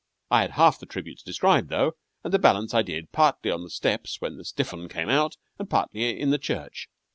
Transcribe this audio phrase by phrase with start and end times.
[0.31, 1.91] I had half the tributes described, though,
[2.23, 5.37] and the balance I did partly on the steps when the stiff 'un came out,
[5.59, 6.89] and partly in the church.